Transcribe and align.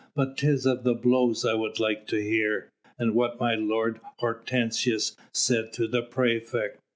But 0.15 0.35
'tis 0.35 0.65
of 0.65 0.83
the 0.83 0.95
blows 0.95 1.45
I 1.45 1.53
would 1.53 1.79
like 1.79 2.07
to 2.07 2.15
hear, 2.19 2.71
and 2.97 3.13
what 3.13 3.39
my 3.39 3.53
lord 3.53 3.99
Hortensius 4.17 5.15
said 5.31 5.71
to 5.73 5.87
the 5.87 6.01
praefect." 6.01 6.79